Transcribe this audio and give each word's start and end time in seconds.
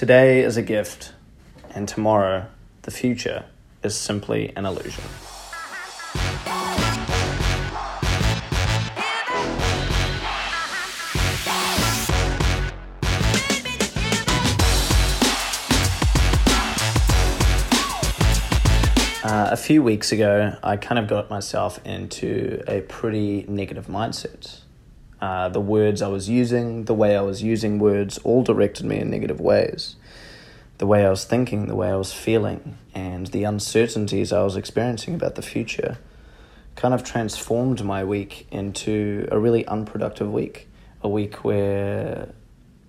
Today 0.00 0.40
is 0.40 0.56
a 0.56 0.62
gift, 0.62 1.12
and 1.74 1.86
tomorrow, 1.86 2.46
the 2.80 2.90
future, 2.90 3.44
is 3.82 3.94
simply 3.94 4.50
an 4.56 4.64
illusion. 4.64 5.04
Uh, 19.22 19.50
a 19.52 19.56
few 19.58 19.82
weeks 19.82 20.12
ago, 20.12 20.56
I 20.62 20.78
kind 20.78 20.98
of 20.98 21.08
got 21.08 21.28
myself 21.28 21.78
into 21.84 22.64
a 22.66 22.80
pretty 22.80 23.44
negative 23.46 23.88
mindset. 23.88 24.60
Uh, 25.20 25.48
the 25.50 25.60
words 25.60 26.00
I 26.00 26.08
was 26.08 26.28
using, 26.28 26.84
the 26.84 26.94
way 26.94 27.16
I 27.16 27.20
was 27.20 27.42
using 27.42 27.78
words, 27.78 28.18
all 28.18 28.42
directed 28.42 28.86
me 28.86 28.98
in 28.98 29.10
negative 29.10 29.40
ways. 29.40 29.96
The 30.78 30.86
way 30.86 31.04
I 31.04 31.10
was 31.10 31.24
thinking, 31.24 31.66
the 31.66 31.76
way 31.76 31.90
I 31.90 31.96
was 31.96 32.12
feeling, 32.12 32.78
and 32.94 33.26
the 33.26 33.44
uncertainties 33.44 34.32
I 34.32 34.42
was 34.42 34.56
experiencing 34.56 35.14
about 35.14 35.34
the 35.34 35.42
future 35.42 35.98
kind 36.74 36.94
of 36.94 37.04
transformed 37.04 37.84
my 37.84 38.02
week 38.02 38.46
into 38.50 39.28
a 39.30 39.38
really 39.38 39.66
unproductive 39.66 40.32
week. 40.32 40.68
A 41.02 41.08
week 41.08 41.44
where 41.44 42.32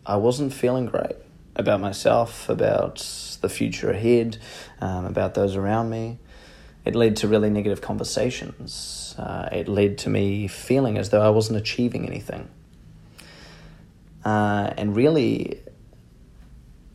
I 0.06 0.16
wasn't 0.16 0.54
feeling 0.54 0.86
great 0.86 1.18
about 1.56 1.82
myself, 1.82 2.48
about 2.48 2.98
the 3.42 3.50
future 3.50 3.92
ahead, 3.92 4.38
um, 4.80 5.06
about 5.06 5.34
those 5.34 5.56
around 5.58 5.90
me. 5.90 6.20
It 6.84 6.96
led 6.96 7.16
to 7.18 7.28
really 7.28 7.50
negative 7.50 7.82
conversations. 7.82 9.16
Uh, 9.18 9.50
it 9.52 9.68
led 9.68 9.98
to 10.00 10.10
me 10.10 10.48
feeling 10.48 10.98
as 10.98 11.10
though 11.10 11.22
I 11.22 11.30
wasn't 11.30 11.60
achieving 11.60 12.08
anything. 12.08 12.50
Uh, 14.26 14.74
and 14.78 14.96
really, 14.96 15.62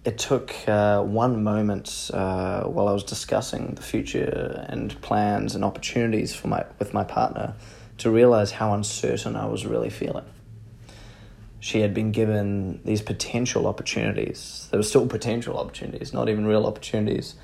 it 0.04 0.18
took 0.18 0.54
uh, 0.68 1.02
one 1.02 1.42
moment 1.42 2.10
uh, 2.12 2.64
while 2.64 2.88
I 2.88 2.92
was 2.92 3.04
discussing 3.04 3.74
the 3.74 3.82
future 3.82 4.66
and 4.69 5.00
plans 5.02 5.55
and 5.55 5.64
opportunities 5.64 6.34
for 6.34 6.48
my 6.48 6.64
with 6.78 6.94
my 6.94 7.05
partner 7.05 7.55
to 7.98 8.11
realize 8.11 8.52
how 8.52 8.74
uncertain 8.74 9.36
I 9.36 9.46
was 9.46 9.66
really 9.66 9.91
feeling 9.91 10.24
she 11.66 11.80
had 11.80 11.92
been 11.92 12.12
given 12.12 12.80
these 12.84 13.02
potential 13.02 13.66
opportunities. 13.66 14.68
There 14.70 14.78
were 14.78 14.84
still 14.84 15.06
potential 15.08 15.58
opportunities, 15.58 16.12
not 16.12 16.28
even 16.28 16.46
real 16.46 16.64
opportunities, 16.64 17.34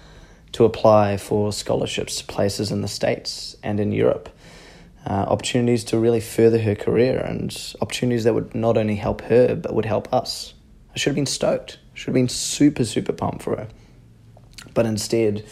to 0.52 0.64
apply 0.64 1.16
for 1.16 1.52
scholarships 1.52 2.16
to 2.16 2.24
places 2.26 2.70
in 2.70 2.82
the 2.82 2.88
States 2.88 3.56
and 3.62 3.80
in 3.80 3.92
Europe. 3.92 4.28
Uh, 5.04 5.24
opportunities 5.28 5.82
to 5.82 5.98
really 5.98 6.20
further 6.20 6.60
her 6.60 6.76
career 6.76 7.18
and 7.18 7.74
opportunities 7.80 8.24
that 8.24 8.34
would 8.34 8.54
not 8.54 8.76
only 8.76 8.94
help 8.94 9.20
her 9.22 9.56
but 9.56 9.74
would 9.74 9.84
help 9.84 10.12
us. 10.12 10.54
I 10.94 10.98
should 10.98 11.10
have 11.10 11.16
been 11.16 11.26
stoked. 11.26 11.78
I 11.94 11.98
should 11.98 12.08
have 12.08 12.14
been 12.14 12.28
super, 12.28 12.84
super 12.84 13.12
pumped 13.12 13.42
for 13.42 13.56
her. 13.56 13.68
But 14.74 14.86
instead, 14.86 15.44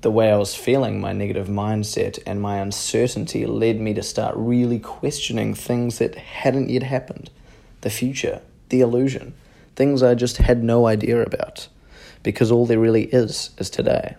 the 0.00 0.10
way 0.10 0.30
I 0.30 0.36
was 0.36 0.54
feeling, 0.54 1.00
my 1.00 1.12
negative 1.12 1.48
mindset 1.48 2.18
and 2.26 2.40
my 2.40 2.58
uncertainty 2.58 3.46
led 3.46 3.80
me 3.80 3.94
to 3.94 4.02
start 4.02 4.34
really 4.36 4.78
questioning 4.78 5.54
things 5.54 5.98
that 5.98 6.14
hadn't 6.14 6.70
yet 6.70 6.82
happened 6.82 7.30
the 7.80 7.90
future, 7.90 8.40
the 8.70 8.80
illusion, 8.80 9.34
things 9.76 10.02
I 10.02 10.14
just 10.14 10.38
had 10.38 10.64
no 10.64 10.86
idea 10.86 11.22
about, 11.22 11.68
because 12.22 12.50
all 12.50 12.64
there 12.64 12.78
really 12.78 13.04
is 13.04 13.50
is 13.58 13.68
today. 13.68 14.16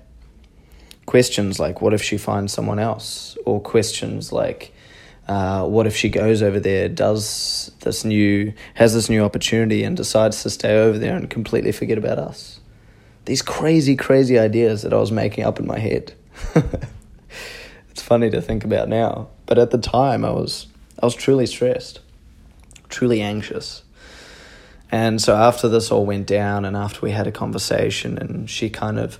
Questions 1.06 1.60
like, 1.60 1.82
what 1.82 1.94
if 1.94 2.02
she 2.02 2.18
finds 2.18 2.54
someone 2.54 2.80
else? 2.80 3.38
Or 3.46 3.62
questions 3.62 4.32
like, 4.32 4.74
uh, 5.28 5.66
what 5.66 5.88
if 5.88 5.96
she 5.96 6.10
goes 6.10 6.42
over 6.42 6.60
there, 6.60 6.90
does 6.90 7.72
this 7.82 8.06
new, 8.06 8.54
has 8.76 8.94
this 8.94 9.10
new 9.10 9.24
opportunity, 9.24 9.84
and 9.84 9.96
decides 9.98 10.44
to 10.44 10.50
stay 10.50 10.78
over 10.78 10.98
there 10.98 11.16
and 11.16 11.30
completely 11.30 11.72
forget 11.72 11.98
about 11.98 12.20
us? 12.20 12.60
These 13.26 13.42
crazy, 13.42 13.96
crazy 13.96 14.38
ideas 14.38 14.84
that 14.84 14.94
I 14.94 14.98
was 14.98 15.12
making 15.12 15.44
up 15.44 15.60
in 15.60 15.66
my 15.66 15.80
head. 15.80 16.14
it's 17.90 18.02
funny 18.02 18.30
to 18.30 18.42
think 18.42 18.64
about 18.64 18.88
now, 18.88 19.30
but 19.46 19.58
at 19.58 19.72
the 19.72 19.80
time 19.80 20.24
I 20.24 20.32
was, 20.32 20.68
I 21.02 21.06
was 21.06 21.16
truly 21.16 21.46
stressed 21.46 22.02
truly 22.90 23.22
anxious. 23.22 23.84
And 24.92 25.22
so 25.22 25.36
after 25.36 25.68
this 25.68 25.92
all 25.92 26.06
went 26.06 26.28
down, 26.28 26.64
and 26.66 26.78
after 26.78 27.02
we 27.02 27.12
had 27.12 27.28
a 27.28 27.32
conversation, 27.32 28.18
and 28.18 28.50
she 28.50 28.70
kind 28.70 29.00
of 29.00 29.20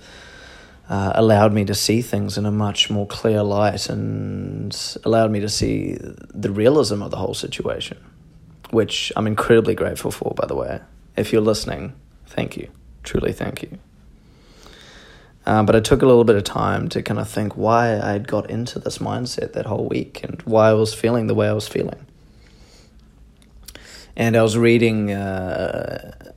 uh, 0.88 1.12
allowed 1.14 1.52
me 1.52 1.64
to 1.64 1.74
see 1.74 2.00
things 2.00 2.38
in 2.38 2.46
a 2.46 2.50
much 2.50 2.90
more 2.90 3.06
clear 3.06 3.42
light 3.42 3.88
and 3.88 4.96
allowed 5.04 5.30
me 5.30 5.40
to 5.40 5.48
see 5.48 5.96
the 6.00 6.50
realism 6.50 7.02
of 7.02 7.10
the 7.10 7.16
whole 7.16 7.34
situation, 7.34 7.98
which 8.70 9.12
I'm 9.16 9.26
incredibly 9.26 9.74
grateful 9.74 10.10
for, 10.10 10.32
by 10.36 10.46
the 10.46 10.54
way. 10.54 10.80
If 11.16 11.32
you're 11.32 11.42
listening, 11.42 11.94
thank 12.26 12.56
you. 12.56 12.70
Truly, 13.02 13.32
thank 13.32 13.62
you. 13.62 13.78
Uh, 15.44 15.62
but 15.62 15.76
it 15.76 15.84
took 15.84 16.02
a 16.02 16.06
little 16.06 16.24
bit 16.24 16.34
of 16.36 16.44
time 16.44 16.88
to 16.88 17.02
kind 17.02 17.20
of 17.20 17.28
think 17.28 17.56
why 17.56 18.00
I'd 18.00 18.26
got 18.26 18.50
into 18.50 18.80
this 18.80 18.98
mindset 18.98 19.52
that 19.52 19.66
whole 19.66 19.88
week 19.88 20.22
and 20.24 20.42
why 20.42 20.70
I 20.70 20.72
was 20.72 20.92
feeling 20.92 21.28
the 21.28 21.34
way 21.34 21.48
I 21.48 21.52
was 21.52 21.68
feeling. 21.68 22.04
And 24.16 24.36
I 24.36 24.42
was 24.42 24.56
reading 24.56 25.12
uh, 25.12 26.32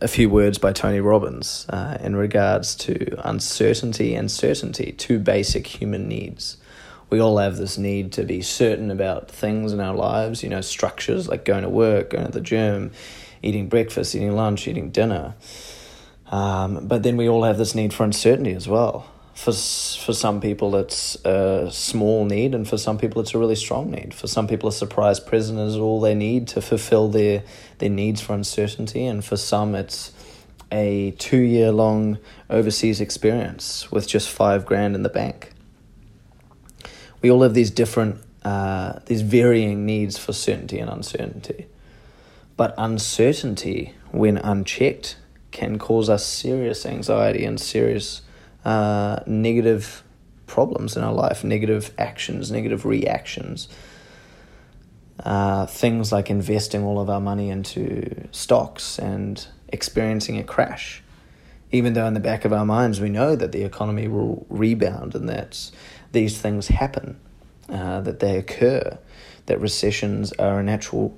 a 0.00 0.08
few 0.08 0.28
words 0.28 0.58
by 0.58 0.72
Tony 0.72 1.00
Robbins 1.00 1.66
uh, 1.68 1.98
in 2.00 2.16
regards 2.16 2.74
to 2.76 3.18
uncertainty 3.28 4.14
and 4.14 4.30
certainty, 4.30 4.92
two 4.92 5.18
basic 5.18 5.66
human 5.66 6.08
needs. 6.08 6.56
We 7.10 7.20
all 7.20 7.38
have 7.38 7.56
this 7.56 7.76
need 7.76 8.12
to 8.12 8.24
be 8.24 8.40
certain 8.40 8.90
about 8.90 9.30
things 9.30 9.72
in 9.72 9.80
our 9.80 9.94
lives, 9.94 10.42
you 10.42 10.48
know, 10.48 10.62
structures 10.62 11.28
like 11.28 11.44
going 11.44 11.62
to 11.62 11.68
work, 11.68 12.10
going 12.10 12.26
to 12.26 12.32
the 12.32 12.40
gym, 12.40 12.92
eating 13.42 13.68
breakfast, 13.68 14.14
eating 14.14 14.34
lunch, 14.34 14.66
eating 14.66 14.90
dinner. 14.90 15.34
Um, 16.30 16.86
but 16.86 17.02
then 17.02 17.18
we 17.18 17.28
all 17.28 17.42
have 17.42 17.58
this 17.58 17.74
need 17.74 17.92
for 17.92 18.04
uncertainty 18.04 18.54
as 18.54 18.66
well 18.66 19.11
for 19.34 19.52
for 19.52 20.12
some 20.12 20.40
people 20.40 20.76
it's 20.76 21.16
a 21.24 21.68
small 21.72 22.24
need 22.24 22.54
and 22.54 22.68
for 22.68 22.76
some 22.76 22.98
people 22.98 23.20
it's 23.22 23.34
a 23.34 23.38
really 23.38 23.54
strong 23.54 23.90
need. 23.90 24.14
For 24.14 24.26
some 24.26 24.46
people 24.46 24.68
a 24.68 24.72
surprise 24.72 25.20
present 25.20 25.58
is 25.58 25.76
all 25.76 26.00
they 26.00 26.14
need 26.14 26.48
to 26.48 26.60
fulfill 26.60 27.08
their 27.08 27.42
their 27.78 27.90
needs 27.90 28.20
for 28.20 28.34
uncertainty 28.34 29.06
and 29.06 29.24
for 29.24 29.36
some 29.36 29.74
it's 29.74 30.12
a 30.70 31.12
two 31.18 31.40
year 31.40 31.72
long 31.72 32.18
overseas 32.48 33.00
experience 33.00 33.90
with 33.90 34.06
just 34.06 34.28
five 34.28 34.66
grand 34.66 34.94
in 34.94 35.02
the 35.02 35.08
bank. 35.08 35.52
We 37.20 37.30
all 37.30 37.42
have 37.42 37.54
these 37.54 37.70
different 37.70 38.20
uh, 38.44 38.98
these 39.06 39.22
varying 39.22 39.86
needs 39.86 40.18
for 40.18 40.32
certainty 40.32 40.78
and 40.78 40.90
uncertainty. 40.90 41.66
But 42.56 42.74
uncertainty 42.76 43.94
when 44.10 44.36
unchecked 44.36 45.16
can 45.52 45.78
cause 45.78 46.08
us 46.08 46.26
serious 46.26 46.84
anxiety 46.84 47.44
and 47.44 47.60
serious 47.60 48.22
uh, 48.64 49.20
negative 49.26 50.02
problems 50.46 50.96
in 50.96 51.02
our 51.02 51.12
life, 51.12 51.44
negative 51.44 51.92
actions, 51.98 52.50
negative 52.50 52.84
reactions. 52.84 53.68
Uh, 55.24 55.66
things 55.66 56.10
like 56.10 56.30
investing 56.30 56.82
all 56.82 56.98
of 56.98 57.08
our 57.08 57.20
money 57.20 57.48
into 57.48 58.28
stocks 58.32 58.98
and 58.98 59.46
experiencing 59.68 60.38
a 60.38 60.42
crash. 60.42 61.02
Even 61.70 61.92
though 61.92 62.06
in 62.06 62.14
the 62.14 62.20
back 62.20 62.44
of 62.44 62.52
our 62.52 62.66
minds 62.66 63.00
we 63.00 63.08
know 63.08 63.36
that 63.36 63.52
the 63.52 63.62
economy 63.62 64.08
will 64.08 64.44
rebound 64.48 65.14
and 65.14 65.28
that 65.28 65.70
these 66.12 66.38
things 66.38 66.68
happen, 66.68 67.18
uh, 67.68 68.00
that 68.00 68.20
they 68.20 68.36
occur, 68.36 68.98
that 69.46 69.60
recessions 69.60 70.32
are 70.32 70.58
a 70.58 70.62
natural 70.62 71.16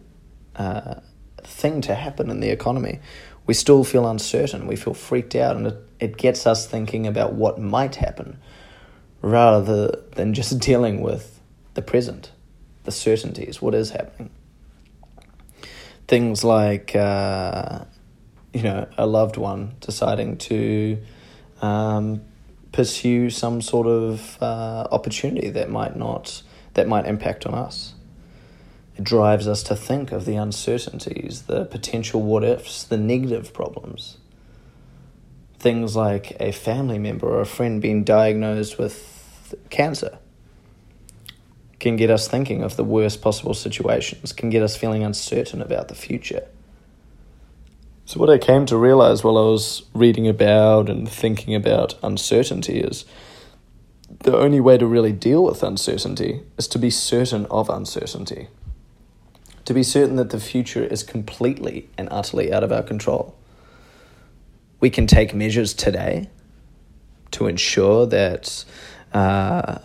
uh, 0.56 0.96
thing 1.42 1.80
to 1.80 1.94
happen 1.94 2.30
in 2.30 2.40
the 2.40 2.50
economy, 2.50 3.00
we 3.46 3.54
still 3.54 3.84
feel 3.84 4.06
uncertain. 4.06 4.66
We 4.66 4.76
feel 4.76 4.94
freaked 4.94 5.34
out, 5.34 5.56
and 5.56 5.66
it, 5.66 5.76
it 6.04 6.18
gets 6.18 6.46
us 6.46 6.66
thinking 6.66 7.06
about 7.06 7.32
what 7.32 7.58
might 7.58 7.96
happen 7.96 8.38
rather 9.22 9.88
than 10.12 10.34
just 10.34 10.58
dealing 10.68 11.00
with 11.00 11.40
the 11.72 11.82
present, 11.82 12.30
the 12.84 12.92
certainties, 12.92 13.62
what 13.62 13.74
is 13.74 13.90
happening. 13.90 14.30
Things 16.06 16.44
like, 16.44 16.94
uh, 16.94 17.84
you 18.52 18.62
know, 18.62 18.86
a 18.98 19.06
loved 19.06 19.38
one 19.38 19.76
deciding 19.80 20.36
to 20.36 20.98
um, 21.62 22.20
pursue 22.70 23.30
some 23.30 23.62
sort 23.62 23.86
of 23.86 24.36
uh, 24.42 24.86
opportunity 24.92 25.48
that 25.50 25.70
might 25.70 25.96
not, 25.96 26.42
that 26.74 26.86
might 26.86 27.06
impact 27.06 27.46
on 27.46 27.54
us. 27.54 27.94
It 28.98 29.04
drives 29.04 29.48
us 29.48 29.62
to 29.64 29.74
think 29.74 30.12
of 30.12 30.26
the 30.26 30.36
uncertainties, 30.36 31.42
the 31.42 31.64
potential 31.64 32.20
what 32.20 32.44
ifs, 32.44 32.84
the 32.84 32.98
negative 32.98 33.54
problems. 33.54 34.18
Things 35.64 35.96
like 35.96 36.36
a 36.40 36.52
family 36.52 36.98
member 36.98 37.26
or 37.26 37.40
a 37.40 37.46
friend 37.46 37.80
being 37.80 38.04
diagnosed 38.04 38.78
with 38.78 39.54
cancer 39.70 40.18
can 41.80 41.96
get 41.96 42.10
us 42.10 42.28
thinking 42.28 42.62
of 42.62 42.76
the 42.76 42.84
worst 42.84 43.22
possible 43.22 43.54
situations, 43.54 44.34
can 44.34 44.50
get 44.50 44.62
us 44.62 44.76
feeling 44.76 45.02
uncertain 45.02 45.62
about 45.62 45.88
the 45.88 45.94
future. 45.94 46.46
So, 48.04 48.20
what 48.20 48.28
I 48.28 48.36
came 48.36 48.66
to 48.66 48.76
realize 48.76 49.24
while 49.24 49.38
I 49.38 49.48
was 49.48 49.84
reading 49.94 50.28
about 50.28 50.90
and 50.90 51.08
thinking 51.08 51.54
about 51.54 51.94
uncertainty 52.02 52.80
is 52.80 53.06
the 54.20 54.36
only 54.36 54.60
way 54.60 54.76
to 54.76 54.86
really 54.86 55.12
deal 55.12 55.44
with 55.44 55.62
uncertainty 55.62 56.42
is 56.58 56.68
to 56.68 56.78
be 56.78 56.90
certain 56.90 57.46
of 57.46 57.70
uncertainty 57.70 58.48
to 59.64 59.72
be 59.72 59.82
certain 59.82 60.16
that 60.16 60.28
the 60.28 60.40
future 60.40 60.84
is 60.84 61.02
completely 61.02 61.88
and 61.96 62.06
utterly 62.10 62.52
out 62.52 62.62
of 62.62 62.70
our 62.70 62.82
control. 62.82 63.34
We 64.84 64.90
can 64.90 65.06
take 65.06 65.32
measures 65.32 65.72
today 65.72 66.28
to 67.30 67.46
ensure 67.46 68.04
that 68.04 68.66
uh, 69.14 69.78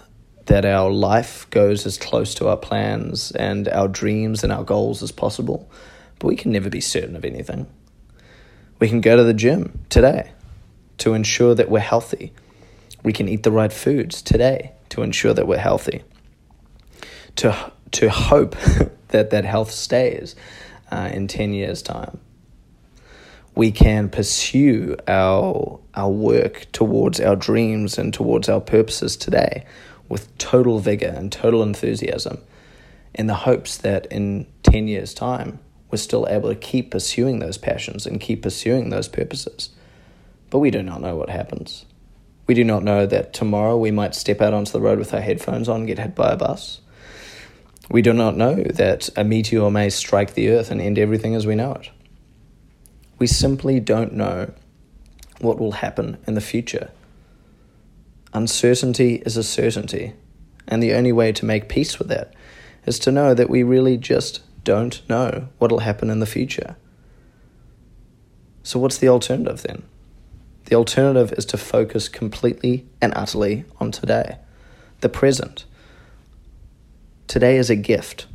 that 0.48 0.66
our 0.66 0.92
life 0.92 1.50
goes 1.52 1.86
as 1.86 1.98
close 1.98 2.36
to 2.36 2.50
our 2.50 2.58
plans 2.58 3.32
and 3.32 3.70
our 3.70 3.88
dreams 3.88 4.44
and 4.44 4.52
our 4.52 4.66
goals 4.66 5.02
as 5.02 5.14
possible. 5.14 5.72
But 6.20 6.28
we 6.28 6.36
can 6.36 6.52
never 6.52 6.70
be 6.70 6.82
certain 6.82 7.16
of 7.16 7.24
anything. 7.24 7.68
We 8.80 8.90
can 8.90 9.00
go 9.00 9.16
to 9.16 9.24
the 9.24 9.34
gym 9.34 9.86
today 9.88 10.34
to 10.98 11.14
ensure 11.14 11.56
that 11.56 11.70
we're 11.70 11.80
healthy. 11.80 12.34
We 13.02 13.14
can 13.14 13.30
eat 13.30 13.44
the 13.44 13.54
right 13.54 13.72
foods 13.72 14.22
today 14.22 14.74
to 14.90 15.02
ensure 15.02 15.34
that 15.34 15.48
we're 15.48 15.60
healthy. 15.60 16.04
To, 17.38 17.72
to 17.92 18.10
hope 18.10 18.58
that 19.08 19.30
that 19.30 19.46
health 19.46 19.72
stays 19.72 20.36
uh, 20.92 21.10
in 21.14 21.30
10 21.30 21.54
years' 21.54 21.82
time. 21.82 22.20
We 23.56 23.72
can 23.72 24.10
pursue 24.10 24.96
our, 25.08 25.80
our 25.96 26.10
work 26.10 26.68
towards 26.72 27.20
our 27.20 27.36
dreams 27.36 27.98
and 27.98 28.14
towards 28.14 28.48
our 28.48 28.62
purposes 28.62 29.18
today 29.18 29.66
with 30.08 30.36
total 30.38 30.80
vigor 30.80 31.14
and 31.16 31.32
total 31.32 31.62
enthusiasm 31.62 32.40
in 33.14 33.28
the 33.28 33.36
hopes 33.36 33.78
that 33.78 34.06
in 34.08 34.46
10 34.64 34.88
years' 34.88 35.14
time, 35.14 35.60
we're 35.92 35.98
still 35.98 36.28
able 36.30 36.50
to 36.50 36.56
keep 36.56 36.92
pursuing 36.92 37.40
those 37.40 37.58
passions 37.58 38.06
and 38.06 38.22
keep 38.22 38.44
pursuing 38.44 38.90
those 38.90 39.08
purposes. 39.08 39.70
But 40.50 40.60
we 40.60 40.72
do 40.72 40.84
not 40.84 41.02
know 41.02 41.16
what 41.16 41.30
happens. 41.30 41.86
We 42.48 42.54
do 42.54 42.64
not 42.64 42.84
know 42.84 43.06
that 43.06 43.34
tomorrow 43.34 43.78
we 43.78 43.92
might 43.92 44.16
step 44.16 44.42
out 44.42 44.54
onto 44.54 44.72
the 44.72 44.82
road 44.82 45.00
with 45.00 45.14
our 45.14 45.22
headphones 45.22 45.70
on 45.70 45.82
and 45.82 45.88
get 45.88 46.00
hit 46.00 46.16
by 46.16 46.32
a 46.32 46.38
bus. 46.38 46.82
We 47.90 48.02
do 48.02 48.14
not 48.14 48.38
know 48.38 48.56
that 48.56 49.10
a 49.16 49.24
meteor 49.24 49.70
may 49.72 49.90
strike 49.90 50.34
the 50.34 50.50
earth 50.50 50.72
and 50.72 50.80
end 50.80 51.00
everything 51.00 51.36
as 51.36 51.46
we 51.48 51.56
know 51.56 51.74
it. 51.74 51.90
We 53.20 53.28
simply 53.28 53.80
don't 53.80 54.14
know 54.14 54.52
what 55.40 55.60
will 55.60 55.74
happen 55.74 56.18
in 56.26 56.34
the 56.34 56.42
future. 56.42 56.90
Uncertainty 58.34 59.16
is 59.26 59.38
a 59.38 59.44
certainty, 59.44 60.14
and 60.68 60.82
the 60.82 60.94
only 60.94 61.12
way 61.12 61.32
to 61.34 61.46
make 61.46 61.70
peace 61.70 62.00
with 62.00 62.08
that 62.08 62.34
is 62.86 62.98
to 63.00 63.12
know 63.12 63.34
that 63.34 63.50
we 63.50 63.62
really 63.62 63.98
just 63.98 64.42
don't 64.64 65.08
know 65.08 65.50
what 65.58 65.72
will 65.72 65.80
happen 65.80 66.10
in 66.10 66.20
the 66.20 66.26
future. 66.26 66.76
So, 68.64 68.80
what's 68.80 68.98
the 68.98 69.10
alternative 69.10 69.62
then? 69.62 69.84
The 70.66 70.76
alternative 70.76 71.34
is 71.38 71.46
to 71.46 71.58
focus 71.58 72.10
completely 72.10 72.86
and 73.02 73.14
utterly 73.16 73.66
on 73.80 73.92
today, 73.92 74.38
the 75.02 75.10
present 75.10 75.66
Today 77.30 77.58
is 77.58 77.70
a 77.70 77.76
gift. 77.76 78.26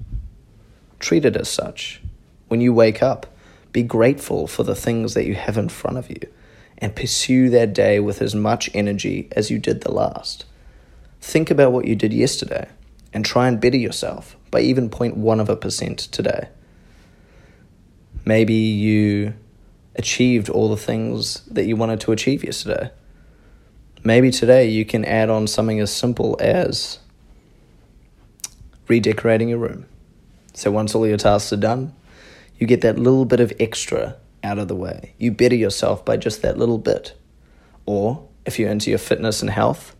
Treat 1.00 1.24
it 1.24 1.34
as 1.34 1.48
such. 1.48 2.00
When 2.46 2.60
you 2.60 2.72
wake 2.72 3.02
up, 3.02 3.26
be 3.74 3.82
grateful 3.82 4.46
for 4.46 4.62
the 4.62 4.76
things 4.76 5.14
that 5.14 5.26
you 5.26 5.34
have 5.34 5.58
in 5.58 5.68
front 5.68 5.98
of 5.98 6.08
you 6.08 6.20
and 6.78 6.94
pursue 6.94 7.50
that 7.50 7.74
day 7.74 7.98
with 7.98 8.22
as 8.22 8.32
much 8.32 8.70
energy 8.72 9.28
as 9.32 9.50
you 9.50 9.58
did 9.58 9.80
the 9.80 9.92
last. 9.92 10.44
Think 11.20 11.50
about 11.50 11.72
what 11.72 11.84
you 11.84 11.96
did 11.96 12.12
yesterday 12.12 12.68
and 13.12 13.24
try 13.24 13.48
and 13.48 13.60
better 13.60 13.76
yourself 13.76 14.36
by 14.52 14.60
even 14.60 14.88
0.1 14.88 15.40
of 15.40 15.48
a 15.48 15.56
percent 15.56 15.98
today. 15.98 16.48
Maybe 18.24 18.54
you 18.54 19.34
achieved 19.96 20.48
all 20.48 20.68
the 20.68 20.76
things 20.76 21.40
that 21.46 21.64
you 21.64 21.74
wanted 21.74 22.00
to 22.02 22.12
achieve 22.12 22.44
yesterday. 22.44 22.92
Maybe 24.04 24.30
today 24.30 24.68
you 24.68 24.84
can 24.84 25.04
add 25.04 25.30
on 25.30 25.48
something 25.48 25.80
as 25.80 25.92
simple 25.92 26.36
as 26.40 27.00
redecorating 28.86 29.48
your 29.48 29.58
room. 29.58 29.86
So 30.52 30.70
once 30.70 30.94
all 30.94 31.08
your 31.08 31.16
tasks 31.16 31.52
are 31.52 31.56
done, 31.56 31.92
you 32.58 32.66
get 32.66 32.80
that 32.82 32.98
little 32.98 33.24
bit 33.24 33.40
of 33.40 33.52
extra 33.58 34.16
out 34.42 34.58
of 34.58 34.68
the 34.68 34.76
way. 34.76 35.14
You 35.18 35.32
better 35.32 35.54
yourself 35.54 36.04
by 36.04 36.16
just 36.16 36.42
that 36.42 36.58
little 36.58 36.78
bit. 36.78 37.14
Or 37.86 38.26
if 38.46 38.58
you're 38.58 38.70
into 38.70 38.90
your 38.90 38.98
fitness 38.98 39.40
and 39.40 39.50
health, 39.50 39.96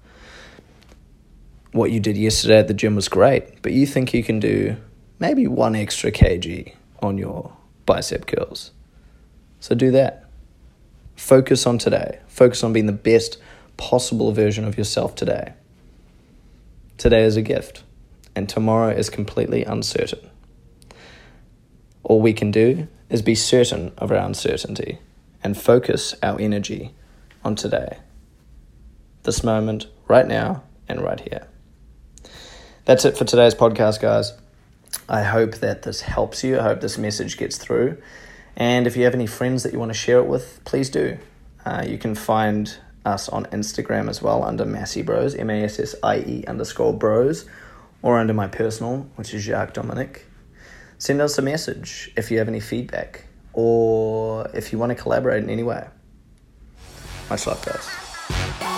what 1.73 1.91
you 1.91 1.99
did 1.99 2.17
yesterday 2.17 2.59
at 2.59 2.69
the 2.69 2.75
gym 2.75 2.95
was 2.95 3.09
great, 3.09 3.61
but 3.63 3.73
you 3.73 3.87
think 3.87 4.15
you 4.15 4.23
can 4.23 4.39
do 4.39 4.77
maybe 5.19 5.47
one 5.47 5.75
extra 5.75 6.13
kg 6.13 6.73
on 7.03 7.19
your 7.19 7.53
bicep 7.87 8.27
curls. 8.27 8.71
So 9.61 9.75
do 9.75 9.91
that. 9.91 10.29
Focus 11.17 11.67
on 11.67 11.79
today. 11.79 12.21
Focus 12.29 12.63
on 12.63 12.73
being 12.73 12.87
the 12.87 12.93
best 12.93 13.39
possible 13.77 14.33
version 14.33 14.65
of 14.65 14.79
yourself 14.79 15.15
today. 15.15 15.55
Today 16.97 17.25
is 17.25 17.37
a 17.37 17.43
gift 17.43 17.83
and 18.37 18.49
tomorrow 18.49 18.91
is 18.91 19.11
completely 19.11 19.65
uncertain. 19.65 20.31
All 22.05 22.21
we 22.21 22.33
can 22.33 22.51
do 22.51 22.87
is 23.09 23.23
be 23.23 23.35
certain 23.35 23.93
of 23.99 24.13
our 24.13 24.19
uncertainty 24.19 24.99
and 25.43 25.57
focus 25.57 26.15
our 26.23 26.41
energy 26.41 26.95
on 27.45 27.57
today, 27.57 27.99
this 29.25 29.43
moment, 29.43 29.87
right 30.07 30.27
now, 30.27 30.63
and 30.89 31.01
right 31.01 31.21
here. 31.21 31.47
That's 32.85 33.05
it 33.05 33.17
for 33.17 33.25
today's 33.25 33.55
podcast, 33.55 34.01
guys. 34.01 34.35
I 35.09 35.23
hope 35.23 35.57
that 35.57 35.83
this 35.83 36.03
helps 36.03 36.45
you. 36.45 36.59
I 36.59 36.63
hope 36.63 36.81
this 36.81 36.99
message 36.99 37.37
gets 37.37 37.57
through. 37.57 37.99
And 38.57 38.87
if 38.87 38.97
you 38.97 39.05
have 39.05 39.15
any 39.15 39.27
friends 39.27 39.63
that 39.63 39.73
you 39.73 39.79
want 39.79 39.91
to 39.91 39.99
share 39.99 40.19
it 40.19 40.27
with, 40.27 40.61
please 40.65 40.91
do. 40.91 41.19
Uh, 41.65 41.85
you 41.87 41.99
can 41.99 42.15
find 42.15 42.77
us 43.05 43.29
on 43.29 43.47
Instagram 43.47 44.09
as 44.09 44.23
well 44.23 44.45
under 44.45 44.65
Massie 44.65 45.03
Bros, 45.03 45.35
M 45.35 45.51
A 45.51 45.65
S 45.65 45.81
S 45.81 45.95
I 46.03 46.19
E 46.19 46.45
underscore 46.47 46.93
bros 46.93 47.47
or 48.03 48.19
under 48.19 48.35
my 48.35 48.47
personal, 48.47 49.07
which 49.17 49.35
is 49.35 49.43
Jacques 49.43 49.73
Dominic. 49.73 50.27
Send 50.99 51.21
us 51.21 51.39
a 51.39 51.43
message 51.43 52.13
if 52.17 52.31
you 52.31 52.39
have 52.39 52.49
any 52.49 52.61
feedback 52.61 53.27
or 53.53 54.49
if 54.55 54.73
you 54.73 54.79
want 54.79 54.91
to 54.91 54.97
collaborate 54.97 55.43
in 55.43 55.51
any 55.51 55.63
way. 55.63 55.87
Much 57.31 57.47
love, 57.47 57.65
guys. 57.65 58.74